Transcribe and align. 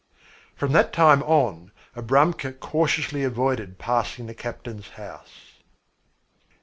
From 0.55 0.71
that 0.71 0.93
time 0.93 1.21
on 1.21 1.71
Abramka 1.95 2.53
cautiously 2.59 3.23
avoided 3.23 3.77
passing 3.77 4.25
the 4.25 4.33
captain's 4.33 4.89
house. 4.89 5.59